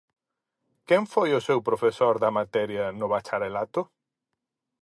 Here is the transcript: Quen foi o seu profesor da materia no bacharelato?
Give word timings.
Quen 0.87 1.03
foi 1.13 1.29
o 1.39 1.43
seu 1.47 1.59
profesor 1.67 2.15
da 2.23 2.35
materia 2.39 2.85
no 2.99 3.07
bacharelato? 3.13 3.81